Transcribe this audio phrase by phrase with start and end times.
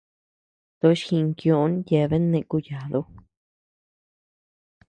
[0.79, 3.01] Toch jinkioʼö yabean nëʼe kuyadu.